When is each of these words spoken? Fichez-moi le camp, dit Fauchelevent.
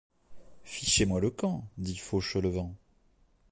Fichez-moi 0.63 1.19
le 1.21 1.29
camp, 1.29 1.63
dit 1.77 1.95
Fauchelevent. 1.95 2.75